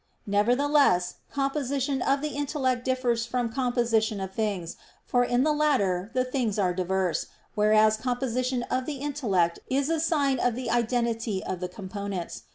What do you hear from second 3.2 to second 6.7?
from composition of things; for in the latter the things